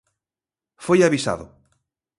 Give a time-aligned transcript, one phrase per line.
[0.85, 1.45] Foi avisado.